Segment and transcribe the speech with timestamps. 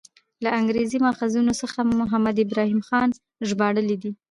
[0.43, 3.09] له انګریزي ماخذونو څخه محمد ابراهیم خان
[3.47, 4.11] ژباړلی دی.